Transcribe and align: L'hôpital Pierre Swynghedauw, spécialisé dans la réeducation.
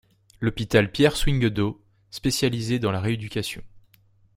L'hôpital 0.39 0.91
Pierre 0.91 1.15
Swynghedauw, 1.15 1.79
spécialisé 2.09 2.79
dans 2.79 2.91
la 2.91 3.01
réeducation. 3.01 3.61